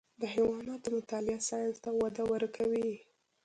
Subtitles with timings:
[0.21, 2.89] د حیواناتو مطالعه ساینس ته وده ورکوي.